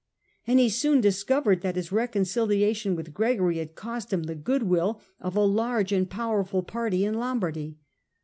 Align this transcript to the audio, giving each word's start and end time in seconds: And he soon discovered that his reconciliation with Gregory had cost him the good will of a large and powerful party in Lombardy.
And 0.47 0.57
he 0.57 0.67
soon 0.67 0.99
discovered 0.99 1.61
that 1.61 1.75
his 1.75 1.91
reconciliation 1.91 2.95
with 2.95 3.13
Gregory 3.13 3.59
had 3.59 3.75
cost 3.75 4.11
him 4.11 4.23
the 4.23 4.33
good 4.33 4.63
will 4.63 4.99
of 5.19 5.35
a 5.35 5.45
large 5.45 5.91
and 5.91 6.09
powerful 6.09 6.63
party 6.63 7.05
in 7.05 7.13
Lombardy. 7.13 7.77